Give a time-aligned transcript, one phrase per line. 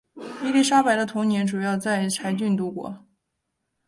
[0.43, 3.05] 伊丽莎白的童年主要在柴郡度过。